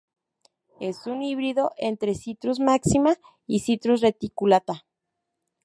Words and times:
Es 0.79 1.05
un 1.05 1.21
híbrido 1.21 1.73
entre 1.77 2.15
"Citrus 2.15 2.59
maxima" 2.59 3.17
y 3.45 3.59
"Citrus 3.59 4.01
reticulata". 4.01 4.87